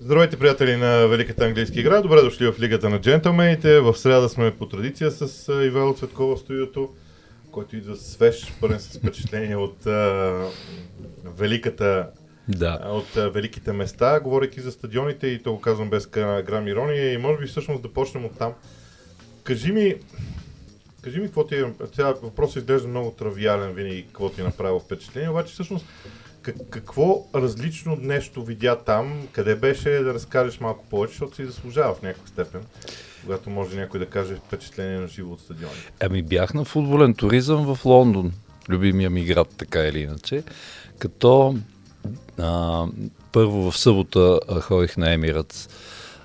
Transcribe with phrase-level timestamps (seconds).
[0.00, 2.00] Здравейте, приятели на Великата английска игра.
[2.02, 3.80] Добре дошли в Лигата на джентълмените.
[3.80, 6.88] В среда сме по традиция с Ивайло Цветкова в студиото,
[7.50, 10.32] който идва свеж, пълен с впечатление от а,
[11.24, 12.10] великата
[12.48, 12.80] Да.
[12.86, 16.06] от а, великите места, говорейки за стадионите и то го казвам без
[16.46, 18.52] грам ирония и може би всъщност да почнем от там.
[19.46, 19.94] Кажи ми,
[21.02, 24.80] кажи ми какво ти е, сега въпросът изглежда много травиален винаги, какво ти е направило
[24.80, 25.86] впечатление, обаче всъщност
[26.42, 31.94] как, какво различно нещо видя там, къде беше да разкажеш малко повече, защото си заслужава
[31.94, 32.60] в някаква степен,
[33.22, 35.74] когато може някой да каже впечатление на живо от стадиони.
[36.00, 38.32] Ами бях на футболен туризъм в Лондон,
[38.68, 40.42] любимия ми град, така или иначе,
[40.98, 41.56] като
[42.38, 42.84] а,
[43.32, 45.68] първо в събота ходих на Емират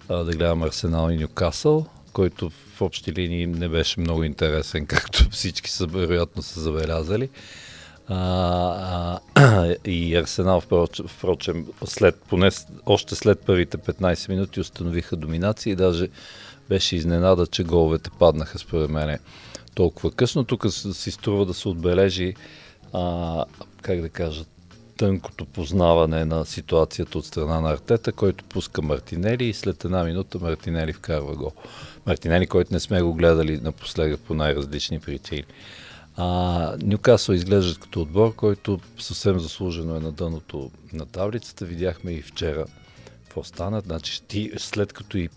[0.09, 2.51] да гледам Арсенал и Нюкасъл, който
[2.81, 7.29] в общи линии не беше много интересен, както всички са вероятно са забелязали.
[8.07, 10.61] А, а, и Арсенал,
[11.07, 12.49] впрочем, след, поне
[12.85, 16.09] още след първите 15 минути установиха доминация и даже
[16.69, 19.19] беше изненада, че головете паднаха според мене
[19.75, 20.43] толкова късно.
[20.43, 22.33] Тук си струва да се отбележи,
[22.93, 23.45] а,
[23.81, 24.43] как да кажа,
[24.97, 30.39] тънкото познаване на ситуацията от страна на Артета, който пуска Мартинели и след една минута
[30.39, 31.51] Мартинели вкарва гол.
[32.05, 35.43] Мартинели, който не сме го гледали напоследък по най-различни причини.
[36.15, 41.65] А, Нюкасъл изглеждат като отбор, който съвсем заслужено е на дъното на таблицата.
[41.65, 42.65] Видяхме и вчера
[43.23, 43.81] какво стана.
[43.81, 45.29] Значи, ти, след като и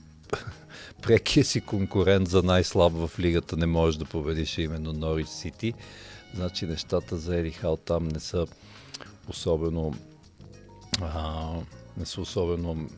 [1.03, 5.75] прекия си конкурент за най-слаб в лигата не можеш да победиш именно Норич Сити,
[6.34, 8.47] значи нещата за Еди Хал там не са
[9.28, 9.95] особено
[11.01, 11.51] а,
[11.97, 12.89] не са особено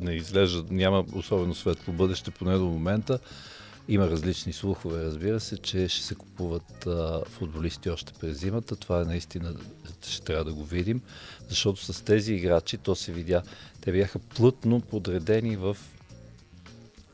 [0.00, 3.18] не изглежда, няма особено светло бъдеще, поне до момента.
[3.88, 8.76] Има различни слухове, разбира се, че ще се купуват а, футболисти още през зимата.
[8.76, 9.54] Това е наистина,
[10.08, 11.02] ще трябва да го видим,
[11.48, 13.42] защото с тези играчи то се видя,
[13.80, 15.76] те бяха плътно подредени в,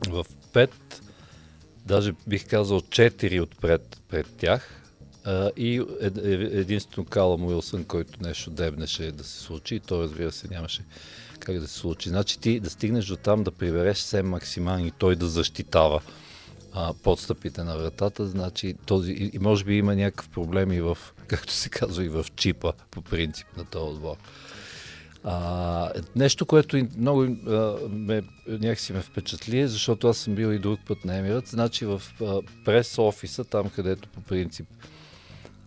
[0.07, 1.01] в пет,
[1.85, 4.83] даже бих казал четири отпред пред тях
[5.25, 10.31] а, и е- единствено Калам Уилсън, който нещо дебнеше да се случи и то разбира
[10.31, 10.81] се нямаше
[11.39, 12.09] как да се случи.
[12.09, 16.01] Значи ти да стигнеш до там да прибереш все максимални и той да защитава
[16.73, 21.53] а, подстъпите на вратата, значи този, и, може би има някакъв проблем и в, както
[21.53, 24.15] се казва, и в чипа по принцип на този отбор.
[25.23, 30.79] А, нещо, което много а, ме, някакси ме впечатли, защото аз съм бил и друг
[30.87, 34.67] път на Емират, значи в а, прес офиса, там където по принцип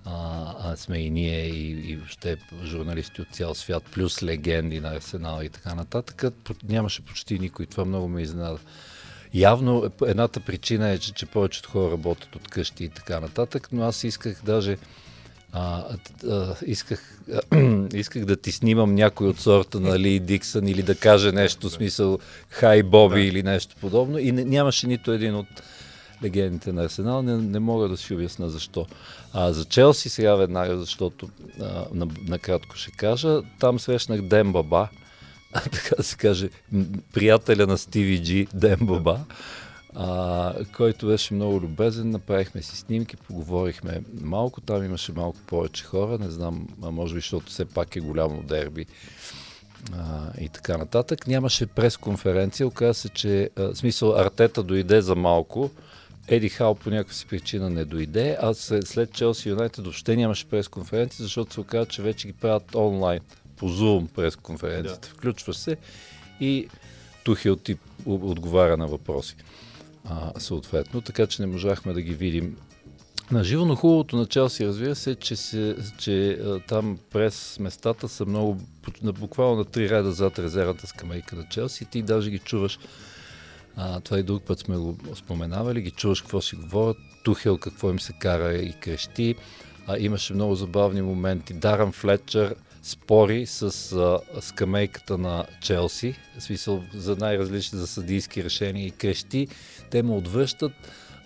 [0.04, 4.94] а, а сме и ние, и, и въобще журналисти от цял свят, плюс легенди на
[4.94, 6.24] Арсенал и така нататък,
[6.68, 7.66] нямаше почти никой.
[7.66, 8.58] Това много ме изненада.
[9.34, 13.68] Явно е- едната причина е, че, че повечето хора работят от къщи и така нататък,
[13.72, 14.78] но аз исках даже
[15.52, 15.84] а,
[16.28, 17.18] а, исках,
[17.94, 21.72] исках да ти снимам някой от сорта на Ли Диксън или да каже нещо, в
[21.72, 22.18] смисъл
[22.48, 23.26] Хай Боби Да.
[23.26, 24.18] или нещо подобно.
[24.18, 25.46] И не, нямаше нито един от
[26.22, 27.22] легендите на Арсенал.
[27.22, 28.86] Не, не мога да си обясна защо.
[29.32, 31.28] А за Челси сега веднага, защото
[31.60, 34.88] а, на, накратко ще кажа, там срещнах Дем Баба,
[35.52, 36.50] така да се каже,
[37.12, 39.20] приятеля на Стиви Джи, Дем Баба,
[39.94, 42.10] а, който беше много любезен.
[42.10, 44.60] Направихме си снимки, поговорихме малко.
[44.60, 46.18] Там имаше малко повече хора.
[46.18, 48.86] Не знам, а може би, защото все пак е голямо дерби
[49.92, 51.26] а, и така нататък.
[51.26, 52.66] Нямаше пресконференция.
[52.66, 55.70] Оказа се, че а, смисъл Артета дойде за малко.
[56.30, 61.22] Еди Хал по някаква си причина не дойде, а след, Челси Юнайтед въобще нямаше пресконференция,
[61.22, 63.20] защото се оказа, че вече ги правят онлайн,
[63.56, 65.08] по Zoom пресконференцията.
[65.08, 65.14] Да.
[65.14, 65.76] Включваш се
[66.40, 66.68] и
[67.24, 67.76] Тухил ти
[68.06, 69.36] отговаря на въпроси.
[70.04, 72.56] А, съответно, така че не можахме да ги видим
[73.30, 78.08] на живо, но хубавото на Челси, разбира се, че, се, че а, там през местата
[78.08, 78.60] са много,
[79.02, 81.84] на, буквално на три реда зад резервната скамейка на Челси.
[81.84, 82.78] Ти даже ги чуваш,
[83.82, 87.90] а, това и друг път сме го споменавали, ги чуваш какво си говорят, Тухел какво
[87.90, 89.34] им се кара и крещи.
[89.86, 91.54] А, имаше много забавни моменти.
[91.54, 93.62] Даран Флетчер спори с
[93.92, 99.48] а, скамейката на Челси, в смисъл за най-различни за съдийски решения и крещи.
[99.90, 100.72] Те му отвръщат.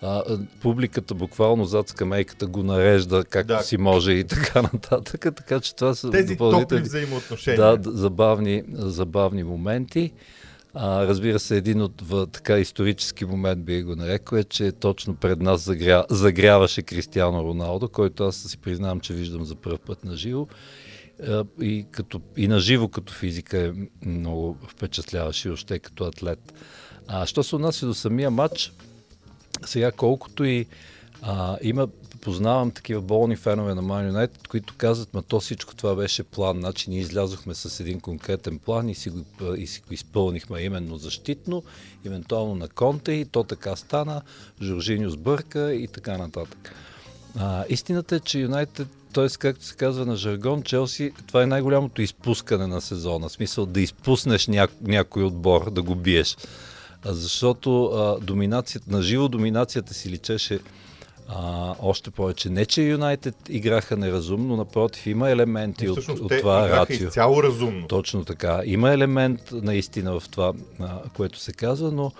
[0.02, 0.22] А,
[0.60, 3.62] публиката буквално зад скамейката го нарежда както Да.
[3.62, 5.20] си може и така нататък.
[5.36, 7.76] Така че това са Тези топли допълнителни- взаимоотношения.
[7.76, 10.12] да, забавни, забавни моменти.
[10.74, 15.14] А, разбира се, един от в, така исторически момент би го нарекал е, че точно
[15.14, 20.04] пред нас загря, загряваше Кристиано Роналдо, който аз си признавам, че виждам за първ път
[20.04, 20.46] на живо.
[21.60, 23.72] И, като, и на живо като физика е
[24.06, 26.54] много впечатляваше, още като атлет.
[27.08, 28.72] А що се отнася до самия матч,
[29.64, 30.66] Сега, колкото и
[31.26, 31.88] а, има,
[32.20, 36.58] познавам такива болни фенове на Man United, които казват, ма то всичко това беше план.
[36.58, 39.24] Значи ние излязохме с един конкретен план и си го,
[39.56, 41.62] и си го изпълнихме именно защитно,
[42.06, 44.22] евентуално на Конте и то така стана,
[44.62, 46.74] Жоржиньо сбърка и така нататък.
[47.36, 49.28] А, истината е, че Юнайтед т.е.
[49.38, 53.28] както се казва на жаргон, Челси, това е най-голямото изпускане на сезона.
[53.28, 54.68] В смисъл да изпуснеш ня...
[54.82, 56.36] някой отбор, да го биеш.
[57.04, 60.60] А, защото а, доминацията, на живо доминацията си личеше
[61.28, 62.50] а, още повече.
[62.50, 67.06] Не, че Юнайтед играха неразумно, напротив, има елементи от, от това рацио.
[67.06, 67.88] изцяло разумно.
[67.88, 68.62] Точно така.
[68.64, 72.12] Има елемент наистина в това, а, което се казва, но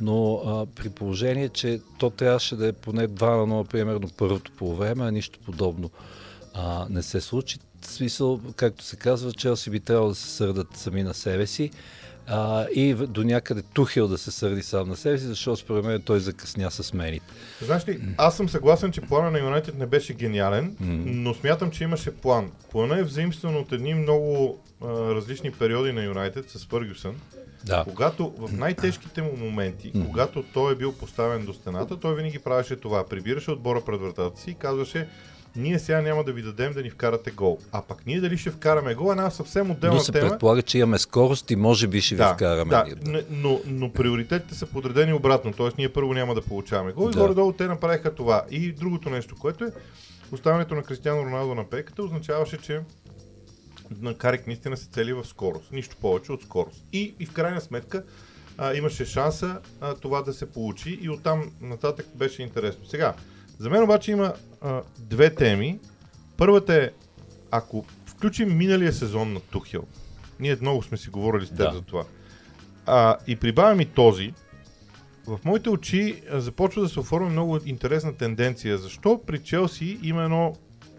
[0.00, 4.52] но а, при положение, че то трябваше да е поне 2 на 0, примерно първото
[4.52, 5.90] по време, а нищо подобно
[6.54, 7.58] а, не се случи.
[7.80, 11.70] В смисъл, както се казва, Челси би трябвало да се сърдат сами на себе си
[12.26, 16.02] а, и до някъде Тухил да се сърди сам на себе си, защото според мен
[16.02, 17.26] той закъсня с мените.
[17.62, 21.02] Знаеш ли, аз съм съгласен, че плана на Юнайтед не беше гениален, mm-hmm.
[21.04, 22.50] но смятам, че имаше план.
[22.70, 27.14] Плана е взаимстван от едни много а, различни периоди на Юнайтед с Фъргюсън.
[27.64, 27.84] Да.
[27.84, 30.06] Когато в най-тежките му моменти, mm-hmm.
[30.06, 33.06] когато той е бил поставен до стената, той винаги правеше това.
[33.06, 35.08] Прибираше отбора пред вратата си и казваше
[35.56, 37.58] ние сега няма да ви дадем да ни вкарате гол.
[37.72, 40.30] А пък ние дали ще вкараме гол, е една съвсем отделна но се тема.
[40.30, 42.70] предполага, че имаме скорост и може би ще да, ви вкараме.
[42.70, 45.68] Да, но, но, но приоритетите са подредени обратно, т.е.
[45.78, 47.18] ние първо няма да получаваме гол да.
[47.18, 48.44] и горе-долу те направиха това.
[48.50, 49.72] И другото нещо, което е
[50.32, 52.80] оставането на Кристиано Роналдо на пеката означаваше, че
[54.00, 55.72] на Карик наистина се цели в скорост.
[55.72, 56.84] Нищо повече от скорост.
[56.92, 58.02] И, и в крайна сметка
[58.58, 62.86] а, имаше шанса а, това да се получи и оттам нататък беше интересно.
[62.86, 63.14] Сега,
[63.58, 65.78] за мен обаче има а, две теми.
[66.36, 66.90] Първата е,
[67.50, 69.84] ако включим миналия сезон на Тухил,
[70.40, 71.72] ние много сме си говорили с теб да.
[71.72, 72.04] за това,
[72.86, 74.32] а, и прибавим и този,
[75.26, 78.78] в моите очи започва да се оформя много интересна тенденция.
[78.78, 80.56] Защо при Челси има едно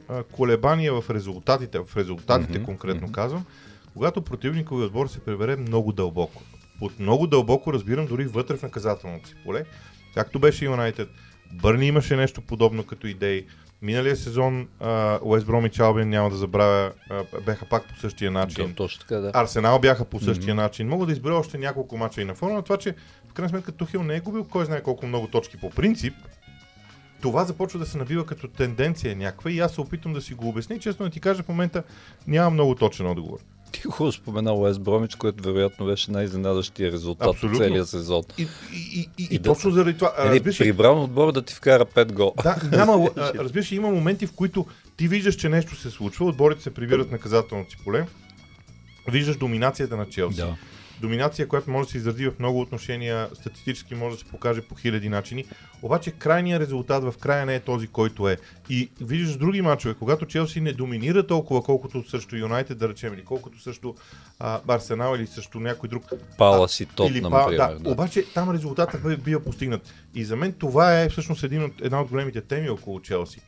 [0.10, 3.12] а, колебание в резултатите, в резултатите mm-hmm, конкретно mm-hmm.
[3.12, 3.46] казвам,
[3.94, 6.42] когато противниковия отбор се прибере много дълбоко.
[6.80, 9.66] Под много дълбоко разбирам дори вътре в наказателното си поле,
[10.14, 11.10] както беше Юнайтед.
[11.54, 13.46] Бърни имаше нещо подобно като идеи.
[13.82, 14.68] Миналия сезон
[15.22, 18.68] Уест Бромич Албин, няма да забравя, uh, бяха пак по същия начин.
[18.68, 19.32] Да, точно така, да.
[19.34, 20.58] Арсенал бяха по същия mm-hmm.
[20.58, 20.88] начин.
[20.88, 22.96] Мога да избера още няколко мача и на фона на това, че
[23.30, 26.14] в крайна сметка Тухил не е губил кой знае колко много точки по принцип.
[27.22, 30.50] Това започва да се набива като тенденция някаква и аз се опитвам да си го
[30.50, 30.80] обясня.
[30.80, 31.84] Честно да ти кажа, в момента
[32.28, 33.40] няма много точен отговор.
[33.72, 37.60] Ти хубаво спомена Уест Бромич, което вероятно беше най-изненадащия резултат Абсолютно.
[37.60, 38.24] целия сезон.
[38.38, 40.14] И, и, и, и, и да, точно заради това.
[40.20, 42.34] Нали, разбираш, прибрал отбор да ти вкара 5 гол.
[42.44, 44.66] Да, няма, разбираш, има моменти, в които
[44.98, 48.06] ти виждаш, че нещо се случва, отборите се прибират наказателното си поле,
[49.08, 50.38] виждаш доминацията на Челси.
[50.38, 50.56] Да
[51.02, 54.76] доминация, която може да се изрази в много отношения, статистически може да се покаже по
[54.76, 55.46] хиляди начини.
[55.82, 58.38] Обаче крайният резултат в края не е този, който е.
[58.70, 63.24] И виждаш други мачове, когато Челси не доминира толкова, колкото също Юнайтед, да речем, или
[63.26, 63.96] колкото също
[64.40, 66.04] а, Арсенал или също някой друг.
[66.38, 67.90] Пала си топ, или, например, да, да.
[67.90, 69.94] Обаче там резултатът бива постигнат.
[70.16, 73.42] И за мен това е всъщност един от, една от големите теми около Челси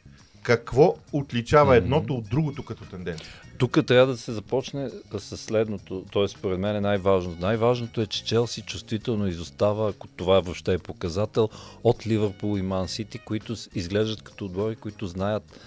[0.43, 3.33] какво отличава едното от другото като тенденция?
[3.59, 6.27] Тук трябва да се започне с следното, т.е.
[6.27, 7.41] според мен е най-важното.
[7.41, 11.49] Най-важното е, че Челси чувствително изостава, ако това въобще е показател,
[11.83, 15.59] от Ливърпул и Ман Сити, които изглеждат като отбори, които знаят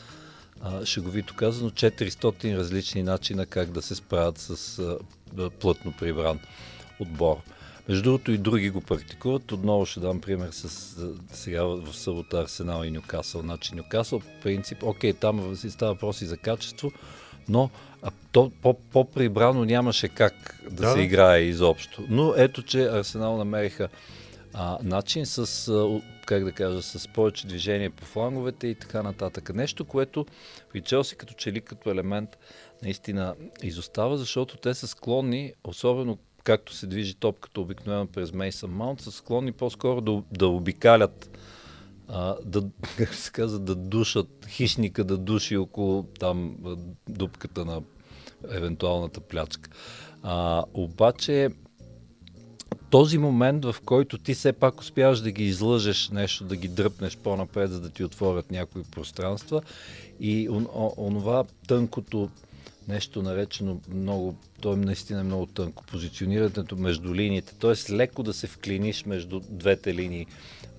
[0.84, 4.82] шеговито казано, 400 различни начина как да се справят с
[5.60, 6.38] плътно прибран
[7.00, 7.36] отбор.
[7.88, 9.52] Между другото и други го практикуват.
[9.52, 10.96] Отново ще дам пример с
[11.32, 13.40] сега в събота Арсенал и Нюкасъл.
[13.40, 16.92] Значи Нюкасъл принцип, окей, там си става въпроси за качество,
[17.48, 17.70] но
[18.32, 22.04] то, по, по-прибрано нямаше как да, да се играе изобщо.
[22.08, 23.88] Но ето, че Арсенал намериха
[24.54, 29.54] а, начин с, а, как да кажа, с повече движение по фланговете и така нататък.
[29.54, 30.26] Нещо, което
[30.72, 32.38] при Челси като че ли като елемент
[32.82, 39.00] наистина изостава, защото те са склонни, особено както се движи топката обикновено през Мейсън Маунт,
[39.00, 41.38] са склонни по-скоро да, да обикалят,
[42.12, 42.62] а, да,
[42.96, 46.56] как се казва, да душат хищника, да души около там
[47.08, 47.82] дупката на
[48.50, 49.70] евентуалната плячка.
[50.22, 51.48] А, обаче
[52.90, 57.16] този момент, в който ти все пак успяваш да ги излъжеш нещо, да ги дръпнеш
[57.16, 59.62] по-напред, за да ти отворят някои пространства
[60.20, 60.66] и он,
[60.96, 62.30] онова тънкото
[62.88, 67.92] нещо наречено много, то е наистина много тънко, позиционирането между линиите, т.е.
[67.92, 70.26] леко да се вклиниш между двете линии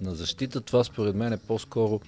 [0.03, 2.01] на защита, това според мен е по-скоро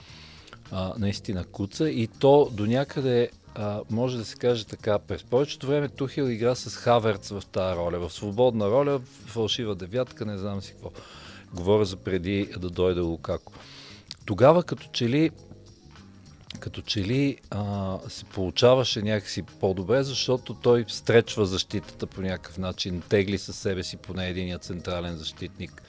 [0.72, 5.68] а, наистина куца и то до някъде а, може да се каже така, през повечето
[5.68, 10.62] време Тухил игра с Хаверц в тази роля, в свободна роля, фалшива девятка, не знам
[10.62, 10.92] си какво.
[11.54, 13.54] Говоря за преди да дойде Лукако.
[14.26, 15.32] тогава като че ли
[16.60, 23.02] като че ли а, се получаваше някакси по-добре, защото той стречва защитата по някакъв начин,
[23.10, 25.82] тегли със себе си поне единия централен защитник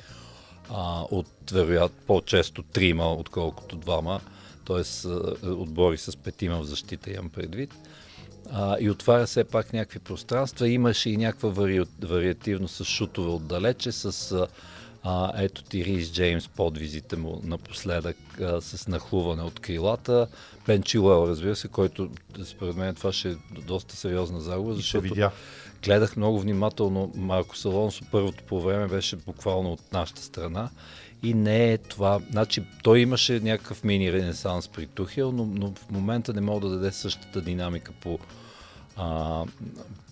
[0.71, 4.21] а, от вероятно по-често трима, отколкото двама,
[4.67, 5.09] т.е.
[5.49, 7.75] отбори с петима в защита имам предвид.
[8.51, 10.69] А, и отваря все пак някакви пространства.
[10.69, 11.85] Имаше и някаква вари...
[12.03, 14.33] вариативност с шутове отдалече, с
[15.03, 20.27] а, ето ти Рис Джеймс подвизите му напоследък а, с нахлуване от крилата.
[20.67, 22.11] Бен Чилуел, разбира се, който
[22.45, 25.31] според мен това ще е доста сериозна загуба, защото видя.
[25.87, 28.05] Гледах много внимателно Марко Салонсо.
[28.11, 30.71] Първото по време беше буквално от нашата страна
[31.23, 32.21] и не е това.
[32.31, 36.75] Значи, той имаше някакъв мини ренесанс при Тухел, но, но в момента не мога да
[36.75, 38.19] даде същата динамика по,
[38.97, 39.45] а,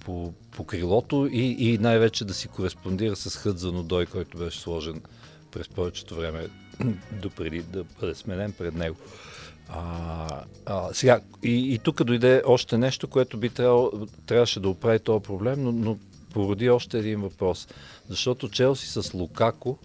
[0.04, 5.02] по, по крилото и, и най-вече да си кореспондира с Хъдзано Дой, който беше сложен
[5.54, 6.49] през повечето време
[7.23, 8.96] допреди да бъде сменен пред него.
[9.68, 13.92] А, а, сега, и, и тук дойде още нещо, което би трябвало,
[14.26, 15.99] трябваше да оправи този проблем, но, но
[16.32, 17.68] породи още един въпрос.
[18.08, 19.78] Защото Челси с Лукако,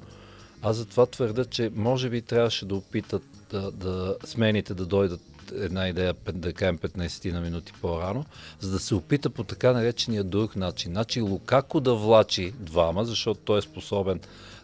[0.61, 5.21] аз затова твърда, че може би трябваше да опитат да, да смените да дойдат
[5.55, 8.25] една идея, да кажем 15 на минути по-рано,
[8.59, 10.91] за да се опита по така наречения друг начин.
[10.91, 14.19] Значи Лукако да влачи двама, защото той е способен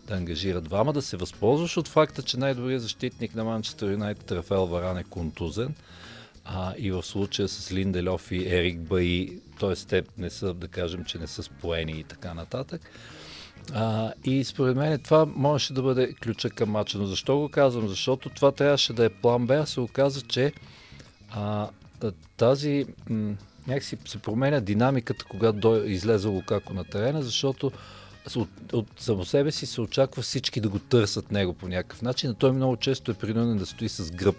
[0.07, 4.65] да ангажира двама, да се възползваш от факта, че най-добрият защитник на Манчестър Юнайтед Рафел
[4.65, 5.75] Варан е контузен.
[6.45, 9.75] А, и в случая с Линделев и Ерик Баи, т.е.
[9.75, 12.81] те не са, да кажем, че не са споени и така нататък.
[13.73, 16.97] А, и според мен това можеше да бъде ключа към мача.
[16.97, 17.87] Но защо го казвам?
[17.87, 20.53] Защото това трябваше да е план Б, а се оказа, че
[21.31, 21.69] а,
[22.37, 23.35] тази м-
[23.67, 27.71] някакси се променя динамиката, когато до, излезе Лукако на терена, защото
[28.35, 32.29] от, от само себе си се очаква всички да го търсят него по някакъв начин,
[32.29, 34.35] а той много често е принуден да стои с гръб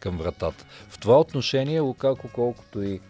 [0.00, 0.64] към вратата.
[0.88, 3.00] В това отношение Лукако, колкото и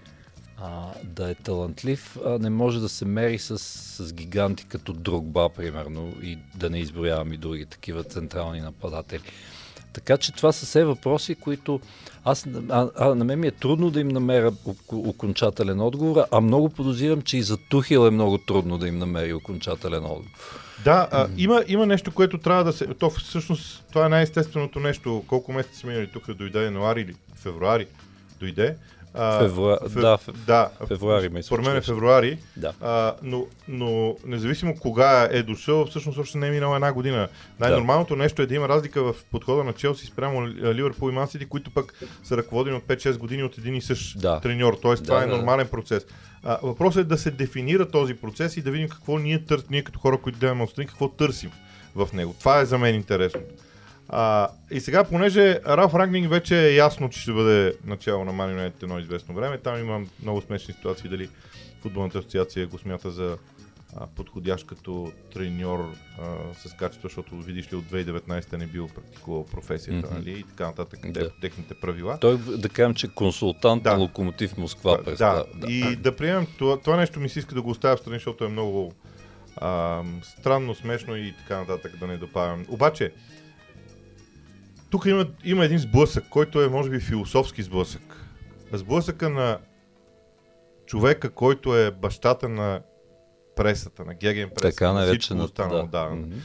[0.56, 5.48] а, да е талантлив, а, не може да се мери с, с гиганти като Другба,
[5.48, 9.22] примерно, и да не изброявам и други такива централни нападатели.
[9.92, 11.80] Така че това са все въпроси, които
[12.24, 14.52] аз, а, а, на мен ми е трудно да им намеря
[14.92, 19.32] окончателен отговор, а много подозирам, че и за Тухил е много трудно да им намери
[19.32, 20.30] окончателен отговор.
[20.84, 22.86] Да, а, има, има нещо, което трябва да се...
[22.86, 25.24] То всъщност това е най-естественото нещо.
[25.26, 27.86] Колко месеца сме минали тук, дойде януари или февруари,
[28.40, 28.76] дойде.
[29.14, 30.00] Февруари, фев...
[30.00, 30.34] да, фев...
[30.46, 32.72] да, февруари ме Според мен е февруари, да.
[32.80, 37.28] а, но, но независимо кога е дошъл, всъщност още не е минала една година.
[37.60, 38.22] Най-нормалното да.
[38.22, 41.94] нещо е да има разлика в подхода на Челси спрямо Ливърпул и Мансити, които пък
[42.24, 44.40] са ръководени от 5-6 години от един и същ да.
[44.40, 44.78] треньор.
[44.82, 46.06] Тоест да, това е нормален процес.
[46.42, 49.82] А, въпросът е да се дефинира този процес и да видим какво ние търсим, ние
[49.82, 51.50] като хора, които гледаме отстрани, какво търсим
[51.94, 52.34] в него.
[52.38, 53.40] Това е за мен интересно.
[54.12, 58.56] А, и сега, понеже Раф Рагнинг вече е ясно, че ще бъде начало на Man
[58.56, 61.28] United едно известно време, там има много смешни ситуации, дали
[61.82, 63.38] футболната асоциация го смята за
[63.96, 66.24] а, подходящ като треньор а,
[66.54, 70.14] с качество, защото видиш ли от 2019 не бил практикувал професията, mm-hmm.
[70.14, 71.30] нали, и така нататък, да.
[71.40, 72.18] техните правила.
[72.20, 73.92] Той, да кажем, че консултант да.
[73.92, 74.98] на Локомотив Москва.
[75.04, 75.44] Да, да.
[75.54, 78.16] да, и да приемем, това, това нещо ми се иска да го оставя в страни,
[78.16, 78.92] защото е много
[79.56, 82.66] а, странно, смешно и така нататък, да не добавям.
[82.68, 83.12] Обаче,
[84.90, 88.24] тук има, има един сблъсък, който е, може би, философски сблъсък.
[88.72, 89.58] Сблъсъка на
[90.86, 92.80] човека, който е бащата на
[93.56, 95.82] пресата, на Геген преса, така на всичко останало.
[95.82, 95.86] Да.
[95.86, 95.98] Да.
[95.98, 96.40] Mm-hmm.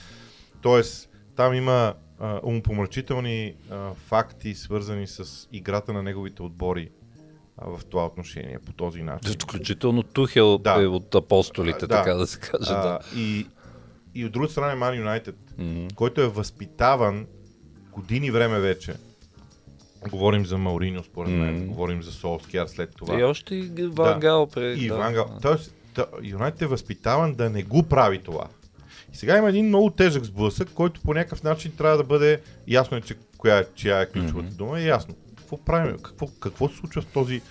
[0.62, 6.90] Тоест, там има а, умопомрачителни а, факти, свързани с играта на неговите отбори
[7.58, 9.34] а, в това отношение, по този начин.
[9.42, 10.84] Включително Тухел да.
[10.84, 11.88] е от апостолите, да.
[11.88, 12.72] така да се каже.
[12.72, 13.00] А, да.
[13.16, 13.48] И,
[14.16, 15.94] и от друга страна е United, mm-hmm.
[15.94, 17.28] който е възпитаван
[17.96, 18.94] години време вече.
[20.10, 21.66] Говорим за Мауриньо, според мен, mm.
[21.66, 23.20] говорим за Солскияр след това.
[23.20, 24.46] И още и Вангал.
[24.46, 24.52] Да.
[24.52, 24.98] Пред, и да.
[24.98, 25.40] Вангал.
[25.42, 25.74] Тоест,
[26.24, 28.48] Юнайтед е възпитаван да не го прави това.
[29.14, 32.98] И сега има един много тежък сблъсък, който по някакъв начин трябва да бъде ясно,
[32.98, 34.58] е, че коя, чия е ключовата mm-hmm.
[34.58, 35.16] дума, е ясно.
[35.38, 35.98] Какво правим?
[35.98, 37.42] Какво, какво се случва в този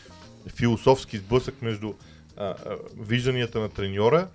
[0.49, 1.93] философски сблъсък между
[2.37, 2.55] а, а,
[3.01, 4.29] вижданията на треньора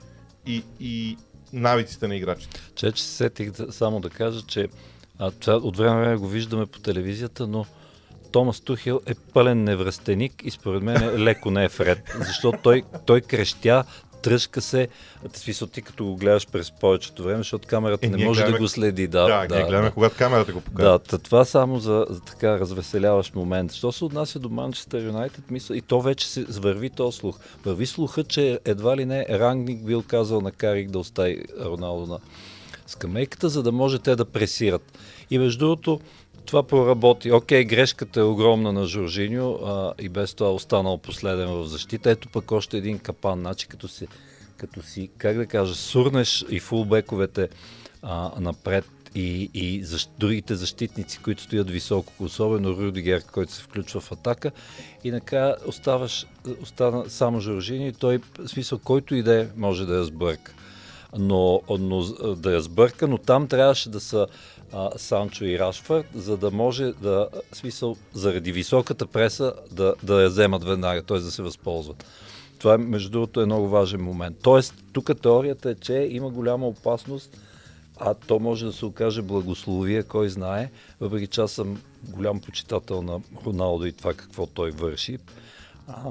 [0.45, 1.17] и, и
[1.53, 2.61] навиците на играчите?
[2.75, 4.67] Че, че се сетих само да кажа, че
[5.19, 7.65] а, това от време време го виждаме по телевизията, но
[8.31, 13.21] Томас Тухил е пълен невръстеник и според мен леко не е вред, защото той, той
[13.21, 13.83] крещя,
[14.21, 14.87] тръжка се,
[15.33, 18.63] смисъл ти като го гледаш през повечето време, защото камерата е, не може гледаме, да
[18.63, 19.07] го следи.
[19.07, 19.91] Да, да, да, гледаме да.
[19.91, 20.99] когато камерата го показва.
[21.11, 23.73] Да, това само за, за така развеселяващ момент.
[23.73, 27.39] Що се отнася до Манчестър Юнайтед, мисля, и то вече се върви то слух.
[27.65, 32.19] Върви слуха, че едва ли не Рангник бил казал на Карик да остави Роналдо на
[32.89, 34.99] скамейката, за да може те да пресират.
[35.29, 35.99] И между другото,
[36.45, 37.31] това проработи.
[37.31, 42.11] Окей, грешката е огромна на Жоржиньо а, и без това останал последен в защита.
[42.11, 43.39] Ето пък още един капан.
[43.39, 44.07] Значи като си,
[44.57, 47.49] като си как да кажа, сурнеш и фулбековете
[48.01, 54.01] а, напред и, и защ, другите защитници, които стоят високо, особено Рудигер, който се включва
[54.01, 54.51] в атака.
[55.03, 56.25] И накрая оставаш,
[56.61, 60.53] остана само Жоржини и той, в смисъл, който и да е, може да я сбърка.
[61.17, 62.03] Но, но
[62.35, 64.27] да я сбърка, но там трябваше да са
[64.73, 70.29] а, Санчо и Рашфорд, за да може да, смисъл, заради високата преса, да, да я
[70.29, 71.19] вземат веднага, т.е.
[71.19, 72.05] да се възползват.
[72.59, 74.37] Това, между другото, е много важен момент.
[74.41, 77.37] Тоест, тук теорията е, че има голяма опасност
[77.99, 83.01] а то може да се окаже благословие, кой знае, въпреки че аз съм голям почитател
[83.01, 85.17] на Роналдо и това какво той върши.
[85.87, 86.03] А,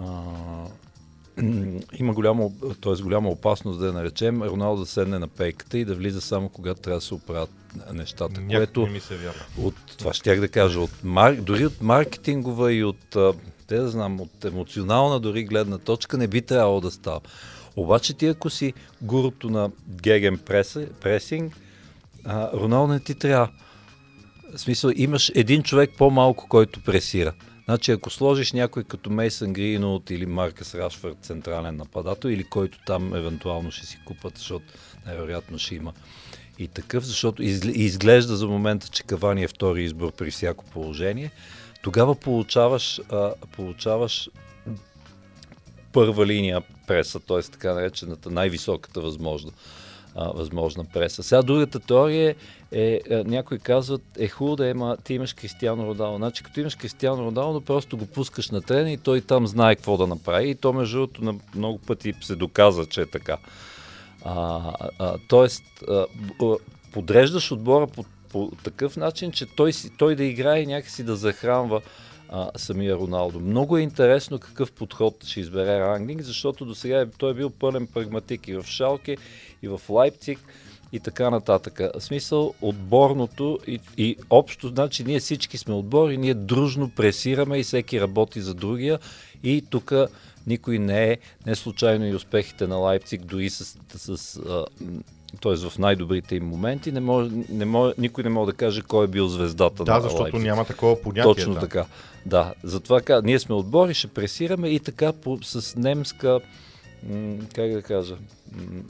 [1.99, 3.03] има голяма, т.е.
[3.03, 6.81] голяма опасност да я наречем, Роналдо да седне на пейката и да влиза само когато
[6.81, 7.51] трябва да се оправят
[7.93, 8.41] нещата.
[8.41, 9.41] Някак което ми се вярва.
[9.63, 13.17] От, това щях да кажа, от мар, дори от маркетингова и от,
[13.67, 17.21] те да знам, от емоционална дори гледна точка не би трябвало да става.
[17.77, 20.39] Обаче ти ако си гурото на геген
[21.01, 21.57] пресинг,
[22.55, 23.49] Роналдо не ти трябва.
[24.55, 27.33] В смисъл, имаш един човек по-малко, който пресира.
[27.69, 33.15] Значи, ако сложиш някой като Мейсън Гринолд или Маркъс Рашфорд, централен нападател, или който там
[33.15, 34.65] евентуално ще си купат, защото
[35.07, 35.93] най-вероятно ще има
[36.59, 41.31] и такъв, защото изглежда за момента, че Кавани е втори избор при всяко положение,
[41.83, 44.31] тогава получаваш, а, получаваш
[45.93, 47.43] първа линия преса, т.е.
[47.43, 49.53] така наречената най-високата възможна
[50.19, 51.23] а, възможна преса.
[51.23, 52.35] Сега другата теория
[52.73, 56.17] е, е, някои казват, е хубаво да има, ти имаш Кристиано Родало.
[56.17, 59.97] Значи като имаш Кристиано Родало, просто го пускаш на трена и той там знае какво
[59.97, 60.51] да направи.
[60.51, 63.37] И то между другото на много пъти се доказа, че е така.
[64.25, 64.61] А,
[64.99, 66.07] а, тоест, а,
[66.93, 71.81] подреждаш отбора по, по такъв начин, че той, той да играе и някакси да захранва
[72.29, 73.41] а, самия Роналдо.
[73.41, 77.87] Много е интересно какъв подход ще избере Рангнинг, защото до сега той е бил пълен
[77.87, 79.17] прагматик и в Шалке,
[79.63, 80.39] и в Лайпциг
[80.93, 81.81] и така нататък.
[81.99, 87.63] В смисъл отборното и, и общо, значи ние всички сме отбори, ние дружно пресираме и
[87.63, 88.99] всеки работи за другия
[89.43, 89.93] и тук
[90.47, 94.41] никой не е, не случайно и успехите на Лайпциг, дори с, с, с
[95.43, 95.57] т.е.
[95.57, 99.09] в най-добрите им моменти, не може, не може, никой не може да каже кой е
[99.09, 100.43] бил звездата да, на защото Лайпциг.
[100.43, 101.35] няма такова понятие.
[101.35, 101.61] Точно да.
[101.61, 101.87] така.
[102.29, 106.41] Да, затова ние сме отбори, ще пресираме и така по, с немска,
[107.09, 108.17] м- как да кажа,
[108.53, 108.83] м-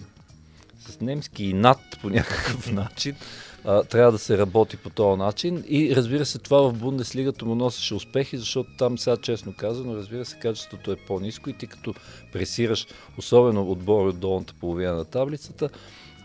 [0.80, 3.16] с немски и над по някакъв начин.
[3.64, 7.54] А, трябва да се работи по този начин и разбира се това в Бундеслигата му
[7.54, 11.94] носеше успехи, защото там сега честно казано, разбира се качеството е по-низко и ти като
[12.32, 12.86] пресираш,
[13.18, 15.68] особено отбори от долната половина на таблицата,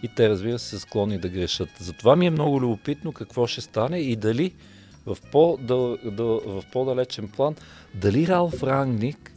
[0.04, 1.70] и те разбира се са склонни да грешат.
[1.80, 4.54] Затова ми е много любопитно какво ще стане и дали
[5.06, 7.56] в, по, да, да, в по-далечен план,
[7.94, 9.34] дали Ралф Рангник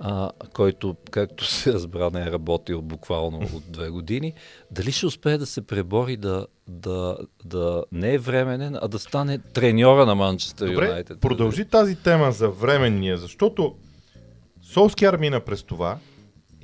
[0.00, 4.32] а, който, както се разбра, не е работил буквално от две години,
[4.70, 9.38] дали ще успее да се пребори да, да, да не е временен, а да стане
[9.38, 11.20] треньора на Манчестър Юнайтед.
[11.20, 13.74] продължи тази тема за временния, защото
[14.62, 15.98] Солскияр мина през това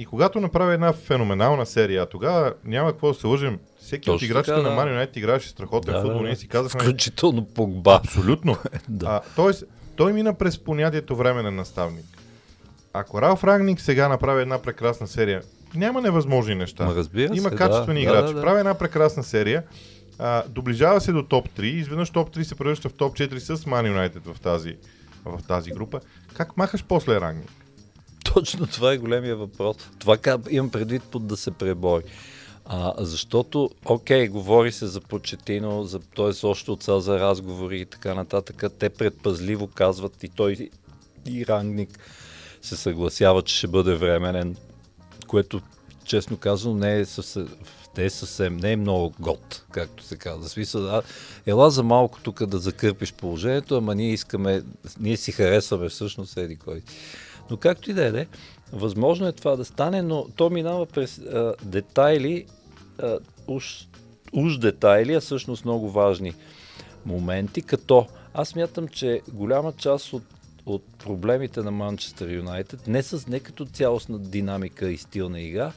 [0.00, 3.58] и когато направи една феноменална серия, тогава няма какво да се лъжим.
[3.80, 4.68] Всеки Точно от играчите така, да.
[4.68, 6.22] на Ман Юнайтед играеше страхотен да, футбол.
[6.22, 6.80] Ние си казахме...
[6.80, 8.00] Включително Погба.
[8.04, 8.56] Абсолютно.
[8.88, 9.06] да.
[9.06, 9.64] а, тоест,
[9.96, 12.04] той мина през понятието временен наставник.
[12.92, 15.42] Ако Ралф Рагник сега направи една прекрасна серия,
[15.74, 16.84] няма невъзможни неща.
[16.84, 18.34] Ма разбира Има се, качествени да, играчи.
[18.34, 19.62] Да, да, Прави една прекрасна серия,
[20.18, 23.56] а, доближава се до топ 3, изведнъж топ 3 се превръща в топ 4 с
[23.56, 24.76] Man United в тази,
[25.24, 26.00] в тази група.
[26.36, 27.50] Как махаш после Рагник?
[28.34, 29.76] Точно това е големия въпрос.
[29.98, 30.18] Това
[30.50, 32.02] имам предвид под да се пребори.
[32.64, 36.46] А, защото, окей, говори се за почетино, за, т.е.
[36.46, 38.64] още от за разговори и така нататък.
[38.78, 40.70] Те предпазливо казват и той
[41.26, 41.98] и Рангник
[42.62, 44.56] се съгласява, че ще бъде временен,
[45.26, 45.60] което
[46.04, 47.48] честно казано не е съвсем,
[47.98, 50.48] не е, съвсем, не е много год, както се казва.
[50.48, 51.02] Смисъл, да,
[51.46, 54.62] ела за малко тук да закърпиш положението, ама ние искаме,
[55.00, 56.82] ние си харесваме всъщност еди кой.
[57.50, 58.26] Но както и да е,
[58.72, 62.46] възможно е това да стане, но то минава през а, детайли,
[63.02, 63.86] а, уж,
[64.32, 66.34] уж детайли, а всъщност много важни
[67.06, 70.22] моменти, като аз мятам, че голяма част от
[70.66, 75.72] от проблемите на Манчестър Юнайтед, не, с, не като цялостна динамика и стил на игра,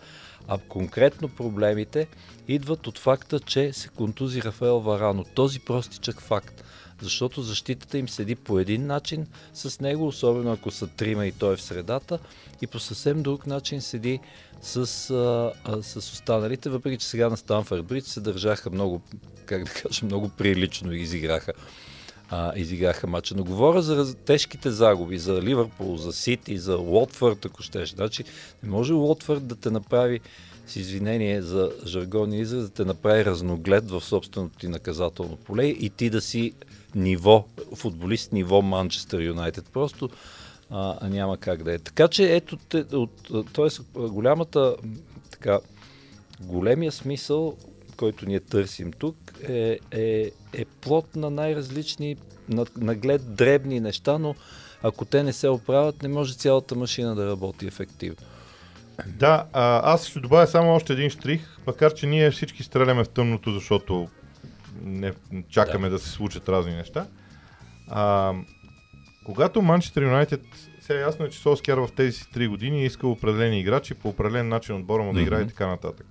[0.48, 2.08] а конкретно проблемите
[2.48, 5.24] идват от факта, че се контузи Рафаел Варано.
[5.36, 6.64] Този простичък факт.
[7.04, 11.54] Защото защитата им седи по един начин с него, особено ако са трима и той
[11.54, 12.20] е в средата,
[12.62, 14.20] и по съвсем друг начин седи
[14.62, 14.78] с,
[15.10, 19.02] а, а, с останалите, въпреки че сега на Станфорд Бридж се държаха много,
[19.46, 21.54] как да кажа, много прилично и изиграха
[22.30, 23.36] а, изиграха матча.
[23.36, 27.90] Но говоря за тежките загуби, за Ливърпул, за Сити, за Уотфорд, ако щеш.
[27.90, 28.24] Значи
[28.64, 30.20] не може Уотфорд да те направи
[30.68, 35.90] с извинение за жаргонния израз, да те направи разноглед в собственото ти наказателно поле и
[35.90, 36.54] ти да си
[36.96, 39.66] ниво, футболист ниво Манчестър Юнайтед.
[39.74, 40.10] Просто
[40.70, 41.80] а, няма как да е.
[41.80, 42.86] Така че ето, те,
[43.96, 44.76] голямата,
[45.32, 45.60] така,
[46.40, 47.58] големия смисъл,
[47.98, 49.16] който ние търсим тук,
[49.48, 52.16] е, е, е плод на най-различни,
[52.50, 54.36] на, наглед дребни неща, но
[54.84, 58.28] ако те не се оправят, не може цялата машина да работи ефективно.
[59.08, 63.10] Да, а, аз ще добавя само още един штрих, макар че ние всички стреляме в
[63.10, 64.08] тъмното, защото
[64.82, 65.14] не
[65.50, 67.08] чакаме да, да се случат разни неща.
[67.88, 68.34] А,
[69.26, 70.42] когато Манчестър Юнайтед,
[70.82, 74.10] сега ясно е, че Солскияр в тези си 3 години е искал определени играчи по
[74.10, 75.14] определен начин отбора му mm-hmm.
[75.14, 76.06] да играе и така нататък.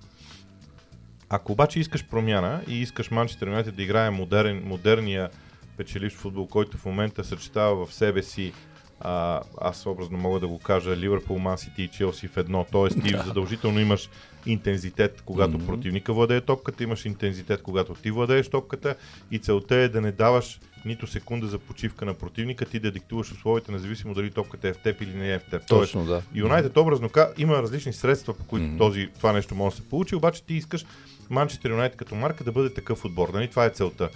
[1.29, 5.29] Ако обаче искаш промяна и искаш Манчестър Юнайтед да играе модерен, модерния
[5.77, 8.53] печеливш футбол, който в момента съчетава в себе си
[8.99, 12.65] а, аз образно мога да го кажа Ливърпул, Ман Сити и Челси в едно.
[12.71, 13.23] Тоест ти да.
[13.23, 14.09] задължително имаш
[14.45, 15.65] интензитет, когато mm-hmm.
[15.65, 18.95] противника владее топката, имаш интензитет, когато ти владееш топката
[19.31, 23.31] и целта е да не даваш нито секунда за почивка на противника, ти да диктуваш
[23.31, 25.67] условията, независимо дали топката е в теб или не е в теб.
[25.67, 26.21] Точно, да.
[26.35, 28.77] Юнайтед образно има различни средства, по които mm-hmm.
[28.77, 30.85] този, това нещо може да се получи, обаче ти искаш
[31.29, 33.29] Манчестър Юнайтед като марка да бъде такъв отбор.
[33.29, 33.47] Нали?
[33.47, 34.09] Това е целта.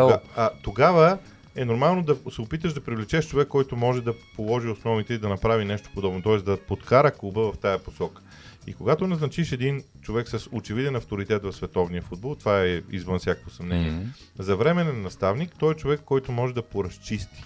[0.00, 1.18] Тога, а, тогава
[1.56, 5.28] е нормално да се опиташ да привлечеш човек, който може да положи основите и да
[5.28, 6.36] направи нещо подобно, т.е.
[6.36, 8.22] да подкара клуба в тая посока.
[8.68, 13.50] И когато назначиш един човек с очевиден авторитет в световния футбол, това е извън всяко
[13.50, 14.42] съмнение, mm-hmm.
[14.42, 17.44] за временен наставник, той е човек, който може да поразчисти,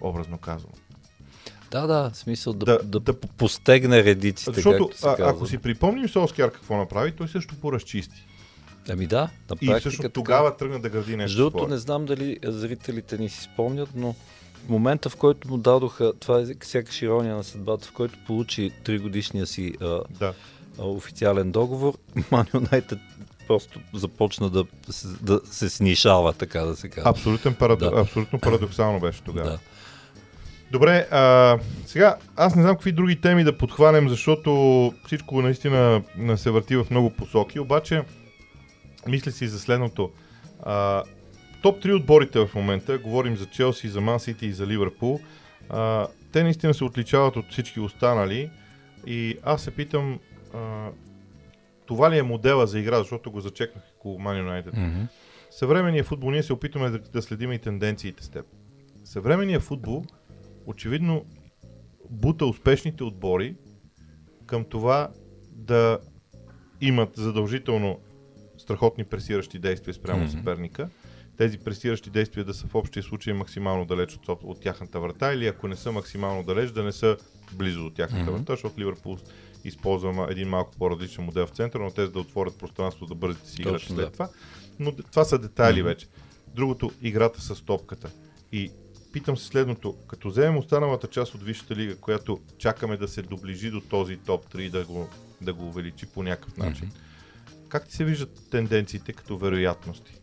[0.00, 0.72] образно казвам.
[1.70, 4.52] Да, да, в смисъл да, да, да, да постегне редиците.
[4.54, 8.26] Защото, а, ако си припомним Солскияр какво направи, той също поразчисти.
[8.88, 9.78] Ами да, на практика.
[9.78, 11.36] И също тогава тръгна да гради нещо.
[11.36, 14.14] Другото не знам дали зрителите ни си спомнят, но
[14.68, 19.00] момента, в който му дадоха, това е сякаш ирония на съдбата, в който получи 3
[19.00, 20.34] годишния си а, да.
[20.78, 21.98] а, официален договор,
[22.30, 22.98] Ман Юнайтед
[23.48, 24.64] просто започна да,
[25.20, 27.10] да се снишава, така да се казва.
[27.10, 27.90] Абсолютен парадо...
[27.90, 28.00] да.
[28.00, 29.50] Абсолютно парадоксално беше тогава.
[29.50, 29.58] Да.
[30.72, 36.02] Добре, а, сега аз не знам какви други теми да подхванем, защото всичко наистина
[36.36, 38.02] се върти в много посоки, обаче
[39.08, 40.10] мисля си за следното.
[40.62, 41.02] А,
[41.62, 45.20] топ 3 отборите в момента, говорим за Челси, за Ман Сити и за Ливърпул,
[45.68, 48.50] а, те наистина се отличават от всички останали
[49.06, 50.18] и аз се питам
[50.54, 50.88] а,
[51.86, 54.74] това ли е модела за игра, защото го зачекнах около Man United.
[54.74, 55.06] Mm-hmm.
[55.50, 58.46] Съвременния футбол, ние се опитваме да, да следим и тенденциите с теб.
[59.04, 60.04] Съвременния футбол
[60.66, 61.24] очевидно
[62.10, 63.56] бута успешните отбори
[64.46, 65.08] към това
[65.52, 65.98] да
[66.80, 67.98] имат задължително
[68.58, 70.38] страхотни пресиращи действия спрямо mm-hmm.
[70.38, 70.88] съперника.
[71.36, 75.46] Тези пресиращи действия да са в общия случай максимално далеч от, от тяхната врата или
[75.46, 77.16] ако не са максимално далеч, да не са
[77.52, 78.34] близо до тяхната mm-hmm.
[78.34, 79.18] врата, защото Ливърпул
[79.64, 83.62] използва един малко по-различен модел в центъра, но те да отворят пространство да бързите си
[83.62, 84.10] играчи след да.
[84.10, 84.28] това.
[84.78, 85.84] Но това са детайли mm-hmm.
[85.84, 86.06] вече.
[86.54, 88.10] Другото, играта с топката.
[88.52, 88.70] И
[89.12, 93.70] питам се следното, като вземем останалата част от Висшата лига, която чакаме да се доближи
[93.70, 95.08] до този топ 3 да го,
[95.40, 96.88] да го увеличи по някакъв начин.
[96.88, 97.12] Mm-hmm
[97.72, 100.14] как ти се виждат тенденциите като вероятности?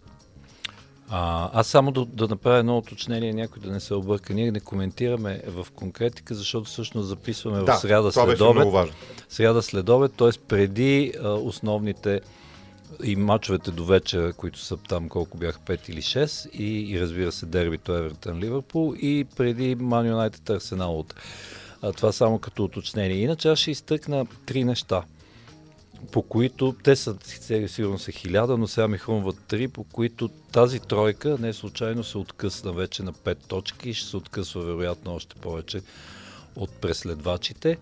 [1.11, 4.33] А, аз само да, да направя едно уточнение, някой да не се обърка.
[4.33, 8.93] Ние не коментираме в конкретика, защото всъщност записваме да, в сряда следобед.
[9.29, 10.29] Сряда следобед, т.е.
[10.47, 12.21] преди а, основните
[13.03, 17.31] и мачовете до вечера, които са там колко бяха 5 или 6 и, и разбира
[17.31, 21.05] се дербито Евертън Ливърпул и преди Ман Юнайтед Арсенал.
[21.81, 23.17] А, това само като уточнение.
[23.17, 25.03] Иначе аз ще изтъкна три неща–
[26.11, 27.15] по които те са
[27.67, 32.17] сигурно са хиляда, но сега ми хрумват три, по които тази тройка не случайно се
[32.17, 35.81] откъсна вече на пет точки и ще се откъсва вероятно още повече
[36.55, 37.77] от преследвачите.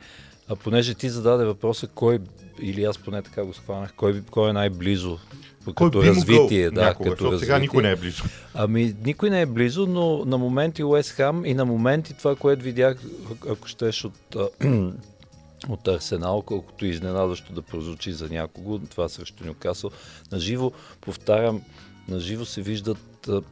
[0.49, 2.19] А понеже ти зададе въпроса кой,
[2.61, 5.19] или аз поне така го схванах, кой, кой е най-близо
[5.73, 6.71] кой като развитие.
[6.71, 7.45] Да, някога, като развитие.
[7.45, 8.23] сега никой не е близо.
[8.53, 12.63] Ами, никой не е близо, но на моменти Уест Хам и на моменти това, което
[12.63, 12.97] видях,
[13.49, 14.35] ако щеш от
[15.69, 19.91] от Арсенал, колкото изненадващо да прозвучи за някого, това срещу Нюкасъл.
[20.31, 21.61] Наживо, повтарям,
[22.07, 22.97] наживо се виждат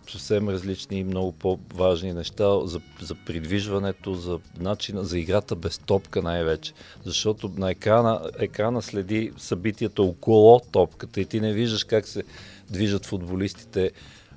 [0.10, 6.21] съвсем различни и много по-важни неща за, за придвижването, за начина, за играта без топка
[6.21, 6.73] най-вече.
[7.06, 12.23] Защото на екрана, екрана следи събитията около топката и ти не виждаш как се
[12.69, 13.91] движат футболистите,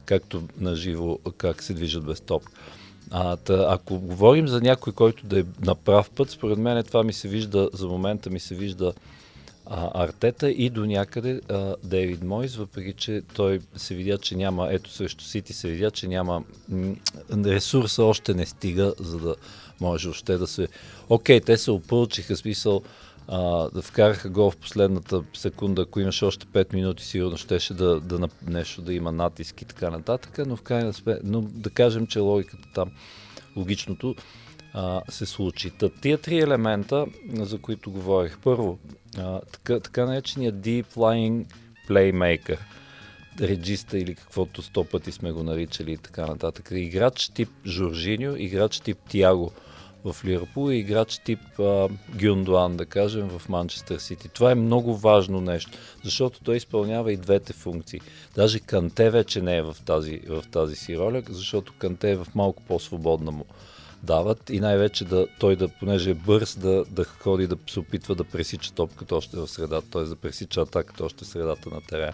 [0.05, 2.53] както наживо, как се движат без топка.
[3.11, 7.03] А, та, ако говорим за някой, който да е на прав път, според мен това
[7.03, 8.93] ми се вижда, за момента ми се вижда
[9.67, 14.69] а, Артета и до някъде а, Дейвид Мойс, въпреки че той се видя, че няма,
[14.71, 16.95] ето срещу Сити се видя, че няма м-
[17.31, 19.35] ресурса още не стига, за да
[19.81, 20.69] може още да се...
[21.09, 22.83] Окей, те се опълчиха, смисъл,
[23.29, 28.01] а, да вкараха гол в последната секунда, ако имаше още 5 минути, сигурно щеше да,
[28.01, 32.07] да, нещо да има натиск и така нататък, но в крайна сметка, но да кажем,
[32.07, 32.91] че логиката там,
[33.57, 34.15] логичното,
[34.73, 35.71] а, се случи.
[35.71, 38.39] Та, тия три елемента, за които говорих.
[38.45, 38.79] Първо,
[39.19, 41.47] а, така, така наречения Deep Flying
[41.89, 42.59] Playmaker,
[43.41, 46.69] реджиста или каквото сто пъти сме го наричали и така нататък.
[46.71, 49.53] Играч тип Жоржиньо, играч тип Тиаго
[50.13, 51.41] в Ливърпул и играч тип
[52.21, 54.29] Гюндуан, да кажем, в Манчестър Сити.
[54.29, 55.71] Това е много важно нещо,
[56.05, 58.01] защото той изпълнява и двете функции.
[58.35, 62.27] Даже Канте вече не е в тази, в тази си роля, защото Канте е в
[62.35, 63.45] малко по-свободна му
[64.03, 68.15] дават и най-вече да, той да, понеже е бърз, да, да ходи да се опитва
[68.15, 70.03] да пресича топката още в средата, т.е.
[70.03, 72.13] да пресича атаката още в средата на терена.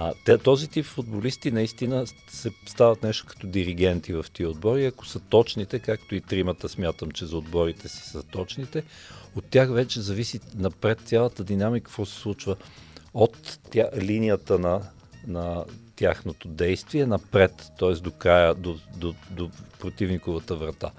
[0.00, 4.86] А, този тип футболисти наистина се стават нещо като диригенти в тия отбори.
[4.86, 8.82] Ако са точните, както и тримата смятам, че за отборите си са точните,
[9.36, 12.56] от тях вече зависи напред цялата динамика, какво се случва
[13.14, 14.80] от тя, линията на,
[15.26, 15.64] на
[15.96, 17.92] тяхното действие напред, т.е.
[17.92, 20.90] до края, до, до, до противниковата врата.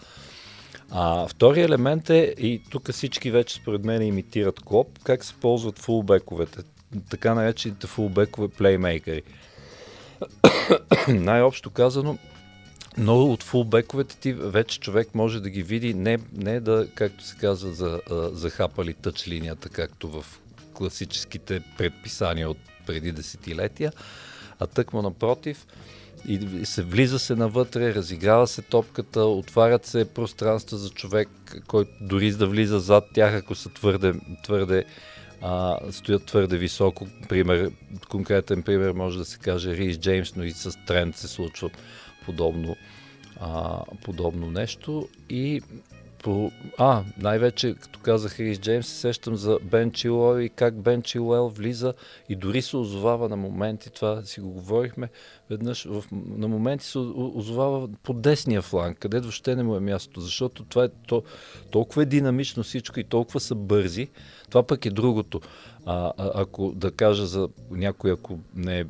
[0.92, 5.80] А, втори елемент е, и тук всички вече според мен имитират Клоп, как се ползват
[5.80, 6.60] фулбековете,
[7.10, 9.22] така наречените фулбекове плеймейкери.
[11.08, 12.18] Най-общо казано,
[12.98, 17.36] много от фулбековете ти вече човек може да ги види не, не да, както се
[17.36, 18.02] казва, за,
[18.34, 20.26] захапали тъч линията, както в
[20.74, 23.92] класическите предписания от преди десетилетия,
[24.60, 25.68] а тъкмо напротив,
[26.28, 31.30] и се влиза се навътре, разиграва се топката, отварят се пространства за човек,
[31.68, 34.86] който дори да влиза зад тях, ако са твърде, твърде
[35.42, 37.08] а, стоят твърде високо.
[37.30, 37.72] Пример,
[38.10, 41.70] конкретен пример може да се каже Рис Джеймс, но и с Тренд се случва
[42.26, 42.76] подобно,
[43.40, 45.08] а, подобно нещо.
[45.30, 45.62] И
[46.24, 46.52] по...
[46.78, 51.48] А, най-вече, като казах Рис Джеймс, се сещам за Бен Чилуел и как Бен Чилуел
[51.48, 51.94] влиза
[52.30, 55.10] и дори се озовава на моменти, това си го говорихме
[55.50, 56.04] веднъж, в...
[56.12, 60.84] на моменти се озовава по десния фланг, където въобще не му е място, защото това
[60.84, 61.24] е то...
[61.72, 64.08] толкова е динамично всичко и толкова са бързи,
[64.50, 65.42] това пък е другото.
[65.86, 68.86] А, а, ако да кажа за някой, ако не е,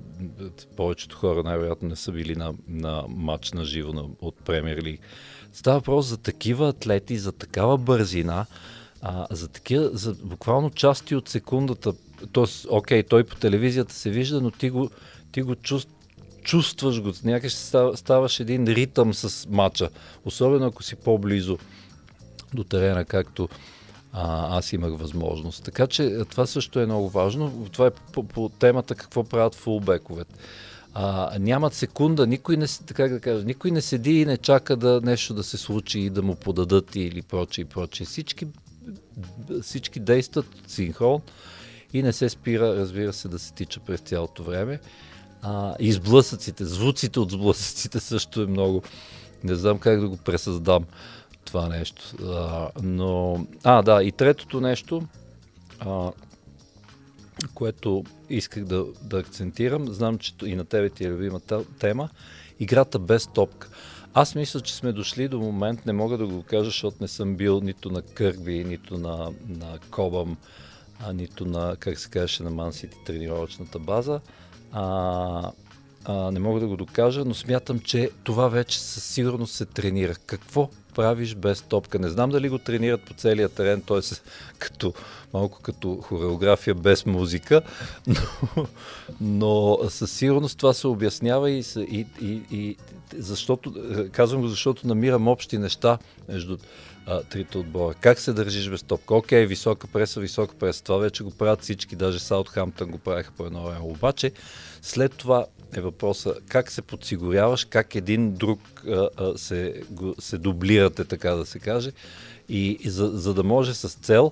[0.77, 5.01] повечето хора най-вероятно не са били на, на матч на живо на, от Премьер Лиг,
[5.53, 8.45] Става въпрос за такива атлети, за такава бързина,
[9.01, 11.93] а, за такива, за буквално части от секундата.
[12.31, 14.89] Тоест, окей, той по телевизията се вижда, но ти го,
[15.31, 15.95] ти го чувстваш
[16.43, 17.51] чувстваш го, някак
[17.95, 19.89] ставаш един ритъм с матча,
[20.25, 21.57] особено ако си по-близо
[22.53, 23.49] до терена, както
[24.13, 25.63] а, аз имах възможност.
[25.63, 27.67] Така че това също е много важно.
[27.71, 30.35] Това е по, по темата какво правят фулбековете
[30.93, 35.01] а, нямат секунда, никой не, как да кажа, никой не седи и не чака да
[35.03, 38.05] нещо да се случи и да му подадат или прочие и прочие.
[38.05, 38.47] Всички,
[39.61, 41.21] всички действат синхрон
[41.93, 44.79] и не се спира, разбира се, да се тича през цялото време.
[45.41, 48.83] А, и сблъсъците, звуците от сблъсъците също е много.
[49.43, 50.85] Не знам как да го пресъздам
[51.45, 52.03] това нещо.
[52.25, 55.03] А, но, а, да, и третото нещо,
[55.79, 56.11] а,
[57.53, 61.39] което исках да, да акцентирам, знам, че и на тебе ти е любима
[61.79, 62.09] тема,
[62.59, 63.69] играта без топка.
[64.13, 67.35] Аз мисля, че сме дошли до момент, не мога да го кажа, защото не съм
[67.35, 70.37] бил нито на Кърби, нито на, на Кобам,
[70.99, 74.19] а, нито на, как се казваше, на Мансити тренировъчната база.
[74.71, 75.51] А,
[76.05, 80.15] а, не мога да го докажа, но смятам, че това вече със сигурност се тренира.
[80.15, 81.99] Какво правиш без топка?
[81.99, 83.99] Не знам дали го тренират по целия терен, т.е.
[84.57, 84.93] като,
[85.33, 87.61] малко като хореография без музика,
[88.07, 88.67] но,
[89.21, 92.77] но със сигурност това се обяснява и, и, и, и
[93.17, 93.73] защото,
[94.11, 95.97] казвам го, защото намирам общи неща
[96.29, 96.57] между
[97.05, 97.93] а, трите отбора.
[97.93, 99.15] Как се държиш без топка?
[99.15, 100.83] Окей, висока преса, висока преса.
[100.83, 103.79] Това вече го правят всички, даже Саутхамптън го правиха по едно време.
[103.83, 104.31] Обаче,
[104.81, 110.37] след това е въпроса как се подсигуряваш, как един друг а, а, се, го, се
[110.37, 111.91] дублирате, така да се каже,
[112.49, 114.31] и, и за, за да може с цел,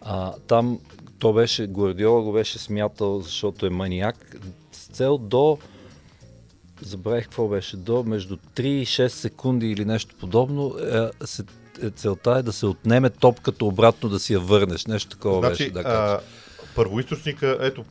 [0.00, 0.78] а, там
[1.18, 4.36] то беше, Гвардиола го беше смятал, защото е маниак,
[4.72, 5.58] с цел до
[6.82, 11.42] забравих какво беше, до между 3 и 6 секунди или нещо подобно, е, се,
[11.82, 14.86] е, целта е да се отнеме топката обратно да си я върнеш.
[14.86, 15.70] Нещо такова значи, беше.
[15.70, 16.20] Да кажа
[16.78, 17.84] първоисточника, ето,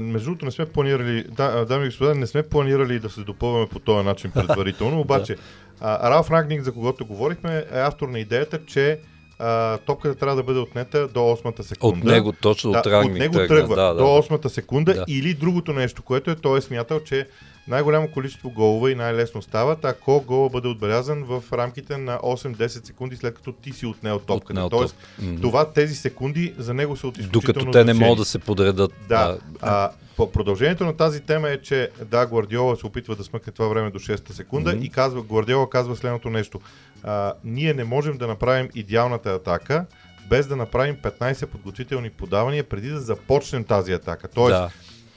[0.00, 3.66] между другото не сме планирали, да, дами и господа, не сме планирали да се допълваме
[3.66, 5.36] по този начин предварително, обаче
[5.80, 6.10] да.
[6.10, 8.98] Ралф Рагник, за когото говорихме, е автор на идеята, че
[9.38, 11.98] а, топката трябва да бъде отнета до 8-та секунда.
[11.98, 14.94] От него, точно да, от Рагник от него тръгна, тръгва да, да, до 8-та секунда
[14.94, 15.04] Да.
[15.08, 17.28] или другото нещо, което е, той е смятал, че
[17.68, 23.16] най-голямо количество голове и най-лесно стават, ако гола бъде отбелязан в рамките на 8-10 секунди
[23.16, 24.52] след като ти си отнел топката.
[24.52, 25.40] Отнел Тоест, топ.
[25.40, 28.92] Това, тези секунди за него са от изключително Докато те не могат да се подредат.
[29.08, 33.52] Да, а, по продължението на тази тема е, че да, Гвардиола се опитва да смъкне
[33.52, 34.84] това време до 6-та секунда Мгм.
[34.84, 36.60] и казва, Гвардиола казва следното нещо.
[37.02, 39.86] А, ние не можем да направим идеалната атака,
[40.28, 44.28] без да направим 15 подготвителни подавания преди да започнем тази атака.
[44.28, 44.70] Тоест, да.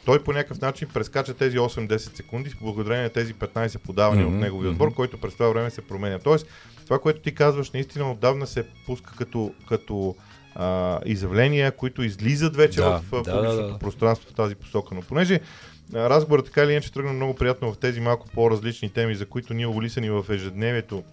[0.05, 4.41] Той по някакъв начин прескача тези 8-10 секунди благодарение на тези 15 подавания Мгм, от
[4.41, 6.19] неговия отбор, който през това време се променя.
[6.19, 6.47] Тоест,
[6.85, 10.15] това, което ти казваш, наистина отдавна се пуска като, като
[10.55, 13.79] а, изявления, които излизат вече Да, в да, публичното да, да.
[13.79, 14.95] пространство в тази посока.
[14.95, 15.39] Но понеже
[15.93, 19.67] разговорът така или иначе тръгна много приятно в тези малко по-различни теми, за които ние
[19.67, 21.03] улисани в ежедневието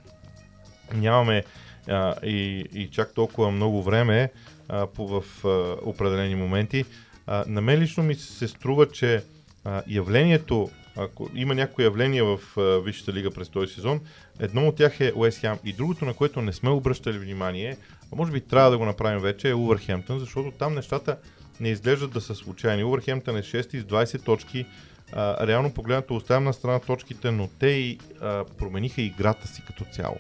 [0.95, 1.45] нямаме
[1.89, 4.31] а, и, и чак толкова много време
[4.69, 6.85] а, по, в а, определени моменти.
[7.27, 9.25] А, на мен лично ми се струва, че
[9.65, 12.39] а, явлението, ако има някои явления в
[12.85, 14.01] Висшата лига през този сезон,
[14.41, 17.77] едно от тях е Уест Хем и другото, на което не сме обръщали внимание,
[18.13, 21.17] а може би трябва да го направим вече, е Увърхемптън, защото там нещата
[21.61, 22.85] не изглеждат да са случайни.
[22.85, 24.67] Увърхемптън е 6 с 20 точки.
[25.13, 29.85] А, реално погледнато оставям на страна точките, но те и а, промениха играта си като
[29.85, 30.17] цяло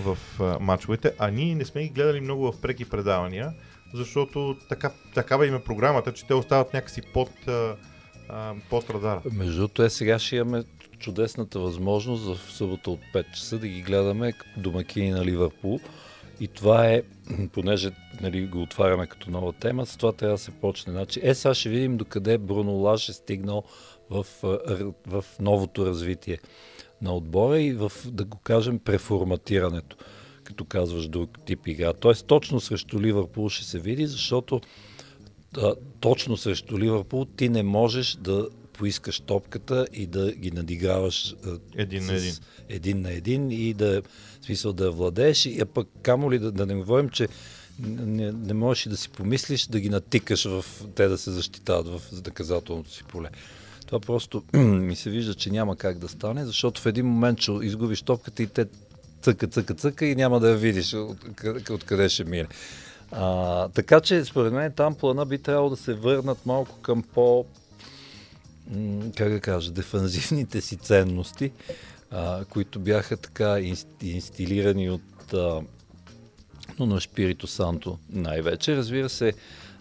[0.00, 3.52] в а, мачовете, а ние не сме ги гледали много в преки предавания,
[3.96, 7.30] защото така, такава им е програмата, че те остават някакси под,
[8.70, 9.22] под радара.
[9.32, 10.64] Между другото, е, сега ще имаме
[10.98, 15.80] чудесната възможност в събота от 5 часа да ги гледаме домакини на Ливърпул.
[16.40, 17.02] И това е,
[17.52, 20.92] понеже нали, го отваряме като нова тема, с това трябва да се почне.
[20.92, 23.64] Значи, е, сега ще видим докъде Бруно Лаш е стигнал
[24.10, 24.26] в,
[25.06, 26.38] в новото развитие
[27.02, 29.96] на отбора и в, да го кажем, преформатирането,
[30.46, 31.92] като казваш друг тип игра.
[31.92, 34.60] Тоест, точно срещу Ливърпул ще се види, защото
[35.58, 41.58] а, точно срещу Ливърпул ти не можеш да поискаш топката и да ги надиграваш а,
[41.76, 42.34] Един на един.
[42.68, 44.02] един на един и да,
[44.40, 45.46] в смисъл да я владееш.
[45.46, 47.28] И а пък камо ли да, да не говорим, че
[47.78, 51.88] не, не можеш и да си помислиш да ги натикаш в те да се защитават
[51.88, 53.28] в наказателното си поле.
[53.86, 57.52] Това просто ми се вижда, че няма как да стане, защото в един момент ще
[57.62, 58.66] изгубиш топката и те
[59.22, 62.46] цъка, цъка, цъка и няма да я видиш откъде, откъде ще мине.
[63.12, 67.44] А, така че, според мен, там плана би трябвало да се върнат малко към по,
[69.16, 71.52] как да кажа, дефанзивните си ценности,
[72.10, 75.60] а, които бяха така инс, инстилирани от а,
[76.78, 78.76] но на Шпирито Санто най-вече.
[78.76, 79.32] Разбира се,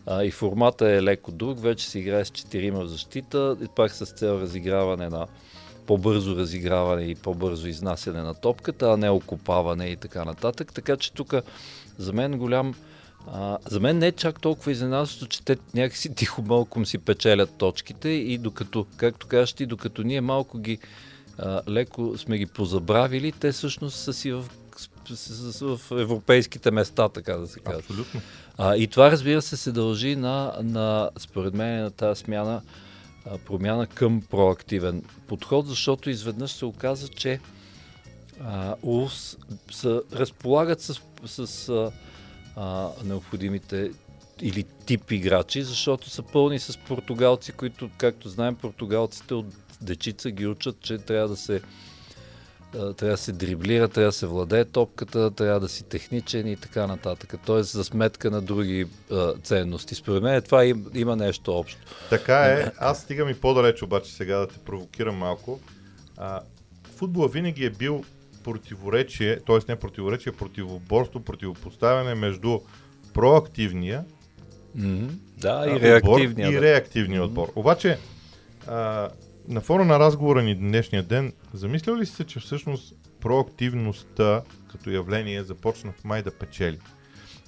[0.05, 1.59] а, и формата е леко друг.
[1.59, 5.27] Вече се играе с четирима в защита, и пак с цел разиграване на
[5.87, 10.73] по-бързо разиграване и по-бързо изнасяне на топката, а не окопаване и така нататък.
[10.73, 11.33] Така че тук
[11.97, 12.75] за мен голям
[13.33, 17.57] а, за мен не е чак толкова изненадващо, че те някакси тихо малко си печелят
[17.57, 20.79] точките и докато, както кажеш ти, докато ние малко ги
[21.37, 24.45] а, леко сме ги позабравили, те всъщност са си в,
[25.61, 27.77] в европейските места, така да се каже.
[27.77, 28.21] Абсолютно.
[28.57, 32.61] А, и това, разбира се, се дължи на, на според мен, на тази смяна,
[33.45, 37.39] промяна към проактивен подход, защото изведнъж се оказа, че
[38.43, 38.75] а,
[40.13, 41.69] разполагат с, с
[42.57, 43.91] а, необходимите
[44.41, 49.45] или тип играчи, защото са пълни с португалци, които, както знаем, португалците от
[49.81, 51.61] дечица ги учат, че трябва да се
[52.77, 56.87] трябва да се дриблира, трябва да се владее топката, трябва да си техничен и така
[56.87, 57.35] нататък.
[57.45, 59.95] Тоест за сметка на други а, ценности.
[59.95, 61.81] Според мен това им, има нещо общо.
[62.09, 62.71] Така е.
[62.77, 65.59] Аз стигам и по-далеч обаче сега да те провокирам малко.
[66.17, 66.41] А,
[66.95, 68.03] футбола винаги е бил
[68.43, 69.59] противоречие, т.е.
[69.69, 72.59] не противоречие, противоборство, противопоставяне между
[73.13, 74.05] проактивния
[74.75, 75.09] М-м.
[75.37, 75.97] Да, и реактивния.
[75.97, 76.61] отбор и да.
[76.61, 77.51] реактивния отбор.
[77.55, 77.97] Обаче,
[78.67, 79.09] а,
[79.47, 84.89] на фона на разговора ни днешния ден, замислял ли си се, че всъщност проактивността като
[84.89, 86.79] явление започна в май да печели?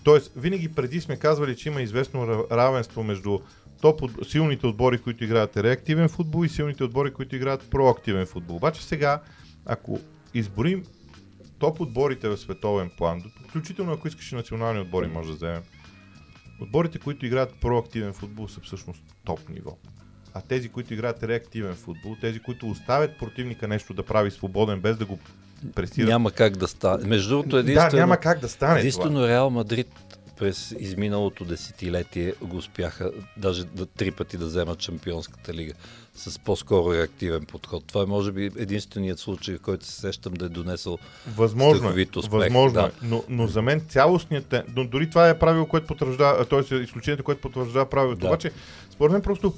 [0.03, 3.39] Тоест, винаги преди сме казвали, че има известно ра- равенство между
[3.81, 8.55] топ от, силните отбори, които играят реактивен футбол и силните отбори, които играят проактивен футбол.
[8.55, 9.21] Обаче сега,
[9.65, 9.99] ако
[10.33, 10.83] изборим
[11.59, 15.63] топ отборите в световен план, включително ако искаш и национални отбори, може да вземем,
[16.61, 19.77] Отборите, които играят проактивен футбол, са всъщност топ ниво.
[20.37, 24.97] А тези, които играят реактивен футбол, тези, които оставят противника нещо да прави свободен, без
[24.97, 25.19] да го
[25.75, 26.09] пресират.
[26.09, 27.07] Няма как да стане.
[27.07, 28.79] Между другото, да, единствено, няма как да стане това.
[28.79, 29.87] единствено Реал Мадрид
[30.37, 35.73] през изминалото десетилетие го успяха даже да, три пъти да вземат Шампионската лига
[36.15, 37.83] с по-скоро реактивен подход.
[37.87, 40.97] Това е може би единственият случай, в който се сещам да е донесъл
[41.35, 42.31] Възможно е, успех.
[42.31, 42.87] възможно да.
[42.87, 42.91] е.
[43.01, 44.55] Но, но за мен цялостният...
[44.75, 46.75] Но дори това е правило, което потвърждава, т.е.
[46.75, 48.19] изключението, което потвърждава правилото.
[48.19, 48.27] Да.
[48.27, 48.51] Обаче,
[48.91, 49.53] според мен просто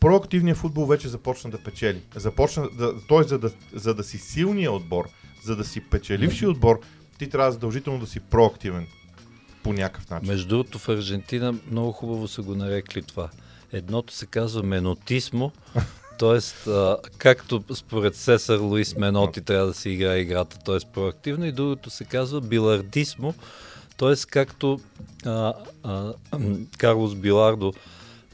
[0.00, 2.02] проактивният футбол вече започна да печели.
[2.16, 3.22] Започна, да, т.е.
[3.22, 5.08] За, да, за да си силния отбор,
[5.44, 6.80] за да си печеливши отбор,
[7.18, 8.86] ти трябва задължително да си проактивен
[9.62, 10.28] по някакъв начин.
[10.28, 13.28] Между другото в Аржентина много хубаво са го нарекли това.
[13.72, 15.50] Едното се казва менотисмо,
[16.18, 16.70] т.е.
[17.18, 20.78] както според Сесар Луис Меноти трябва да се играе играта, т.е.
[20.92, 23.34] проактивно, и другото се казва билардисмо,
[23.96, 24.14] т.е.
[24.30, 24.80] както
[25.26, 26.12] а, а,
[26.78, 27.72] Карлос Билардо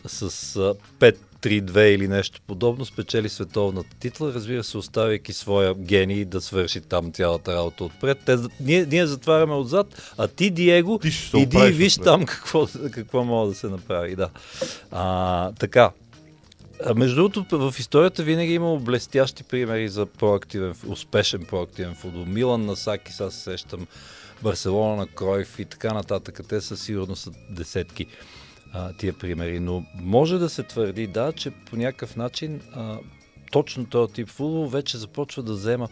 [0.06, 0.74] с а,
[1.44, 7.12] 5-3-2 или нещо подобно спечели световната титла, разбира се, оставяйки своя гений да свърши там
[7.12, 8.18] цялата работа отпред.
[8.26, 12.04] Те, ние, ние затваряме отзад, а ти, Диего, Ти иди и виж отпред.
[12.04, 14.16] там какво, какво може да се направи.
[14.16, 14.28] Да.
[14.90, 15.90] А, така.
[16.84, 22.24] А, между другото, в историята винаги е имало блестящи примери за проактивен, успешен проактивен футбол.
[22.24, 23.86] Милан на Саки, сега се сещам,
[24.42, 26.40] Барселона на Кройф и така нататък.
[26.48, 28.06] Те със сигурност са десетки
[28.74, 29.60] а, тия примери.
[29.60, 32.98] Но може да се твърди, да, че по някакъв начин а,
[33.52, 35.88] точно този тип футбол вече започва да взема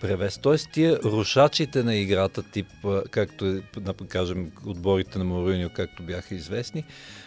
[0.00, 0.38] превес.
[0.38, 2.66] Тоест тия рушачите на играта, тип,
[3.10, 6.84] както е, да кажем, отборите на Мориньо, както бяха известни,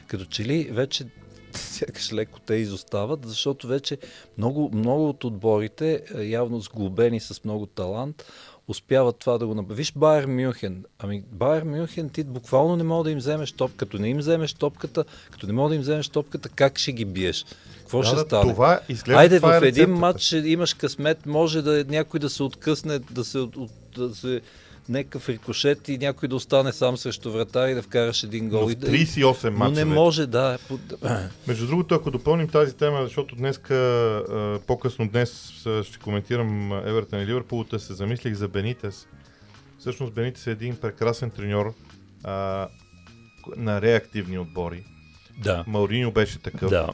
[0.07, 1.05] като че ли вече
[1.51, 3.97] сякаш леко те изостават, защото вече
[4.37, 8.25] много, много от отборите, явно сглобени с много талант,
[8.67, 9.77] успяват това да го направят.
[9.77, 10.85] Виж Байер Мюнхен.
[10.99, 13.71] Ами Байер Мюнхен ти буквално не мога да им вземеш топ.
[13.75, 17.05] Като не им вземеш топката, като не мога да им вземеш топката, как ще ги
[17.05, 17.45] биеш?
[17.79, 18.53] Какво Да, ще да, стане?
[18.53, 19.99] Това изглежда, Айде, това е в един рецептата.
[19.99, 23.47] матч имаш късмет, може да някой да се откъсне, да се,
[23.97, 24.41] да се
[24.89, 28.61] някакъв рикошет и някой да остане сам срещу врата и да вкараш един гол.
[28.61, 29.85] Но в И да- 38 Но мача не вече.
[29.85, 30.57] може, да.
[31.47, 33.57] Между другото, ако допълним тази тема, защото днес,
[34.67, 35.51] по-късно днес
[35.83, 39.07] ще коментирам Евертън и Ливърпул, те се замислих за Бенитес.
[39.79, 41.73] Всъщност Бенитес е един прекрасен треньор
[42.23, 42.67] а,
[43.57, 44.83] на реактивни отбори.
[45.37, 45.63] Да.
[45.67, 46.69] Мауриньо беше такъв.
[46.69, 46.89] Да.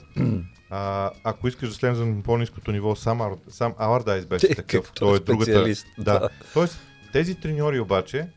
[0.69, 4.81] А, ако искаш да слезем на по-низкото ниво, сам, сам Алардайс беше Те, такъв.
[4.81, 5.63] както Той е е другата.
[5.97, 6.19] Да.
[6.19, 6.29] да.
[6.53, 6.79] Тоест,
[7.13, 8.27] тези треньори обаче,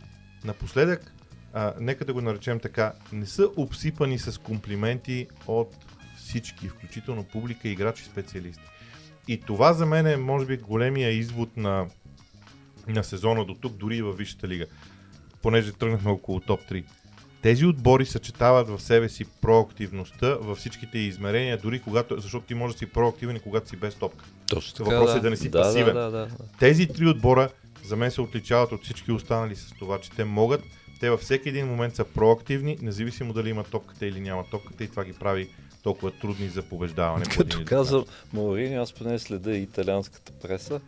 [0.44, 1.12] напоследък,
[1.52, 5.76] а, нека да го наречем така, не са обсипани с комплименти от
[6.16, 8.62] всички, включително публика, играчи, специалисти.
[9.28, 11.86] И това за мен е, може би, големия извод на,
[12.88, 14.66] на сезона до тук, дори и във Висшата лига.
[15.42, 16.84] Понеже тръгнахме около топ 3.
[17.42, 22.74] Тези отбори съчетават в себе си проактивността във всичките измерения, дори когато, защото ти можеш
[22.74, 24.24] да си проактивен и когато си без топка.
[24.46, 24.96] Точно така.
[24.96, 25.94] Въпросът е да не си да, пасивен.
[25.94, 26.36] Да, да, да, да.
[26.58, 27.48] Тези три отбора
[27.86, 30.62] за мен се отличават от всички останали с това, че те могат,
[31.00, 34.88] те във всеки един момент са проактивни, независимо дали има топката или няма топката и
[34.88, 35.48] това ги прави
[35.82, 37.24] толкова трудни за побеждаване.
[37.24, 38.04] Като казвам.
[38.32, 40.80] Маурини, аз поне следа и италианската преса.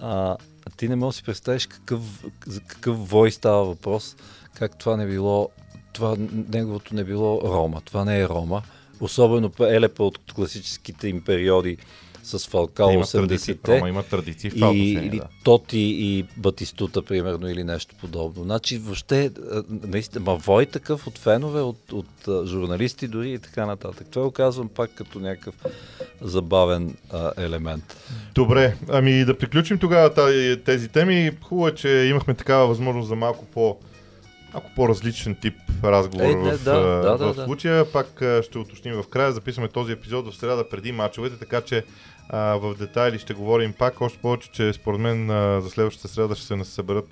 [0.00, 0.36] А,
[0.76, 4.16] ти не можеш да си представиш какъв, за какъв вой става въпрос,
[4.54, 5.50] как това не било,
[5.92, 6.16] това
[6.48, 7.80] неговото не било Рома.
[7.80, 8.62] Това не е Рома.
[9.00, 11.76] Особено Елепа от класическите им периоди
[12.22, 13.76] с Фалкао Те имат традиции, 80-те.
[13.76, 15.28] Рома има традиции в това И, или Да.
[15.44, 18.44] Тоти и Батистута, примерно, или нещо подобно.
[18.44, 23.66] Значи, въобще, а, наистина, ма вой такъв от фенове, от, от журналисти дори и така
[23.66, 24.06] нататък.
[24.10, 25.54] Това го казвам пак като някакъв
[26.20, 27.96] забавен а, елемент.
[28.34, 31.30] Добре, ами да приключим тогава тази, тези теми.
[31.42, 33.78] Хубаво е, че имахме такава възможност за малко по
[34.58, 35.54] малко по-различен тип
[35.84, 37.44] разговор Е, не, в, да, а, да, да, в да.
[37.44, 37.92] случая.
[37.92, 39.32] Пак ще уточним в края.
[39.32, 41.84] Записваме този епизод в среда преди мачовете, така че
[42.28, 44.00] а, в детайли ще говорим пак.
[44.00, 47.08] Още повече, че според мен а, за следващата среда ще се съберат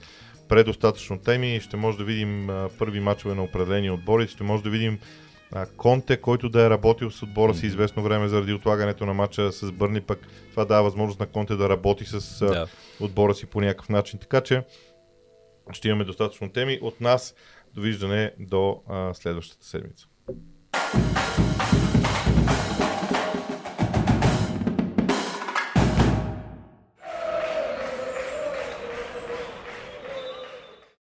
[0.48, 4.28] предостатъчно теми ще може да видим а, първи мачове на определени отбори.
[4.28, 4.98] Ще може да видим
[5.52, 9.52] а, Конте, който да е работил с отбора си известно време заради отлагането на матча
[9.52, 10.18] с Бърни, пък
[10.50, 12.66] това дава възможност на Конте да работи с а, Да.
[13.00, 14.18] отбора си по някакъв начин.
[14.18, 14.62] Така че
[15.72, 16.78] ще имаме достатъчно теми.
[16.82, 17.34] От нас
[17.74, 20.06] довиждане до а, следващата седмица.